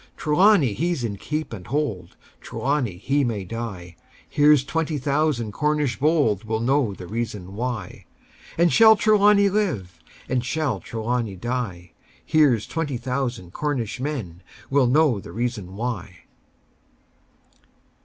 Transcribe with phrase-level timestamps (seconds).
[0.17, 3.95] Trelawny he's in keep and hold; Trelawny he may die:
[4.27, 8.05] Here's twenty thousand Cornish bold Will know the reason why
[8.57, 10.01] And shall Trelawny live?
[10.27, 11.91] Or shall Trelawny die?
[12.25, 14.41] Here's twenty thousand Cornish men
[14.71, 16.23] Will know the reason why!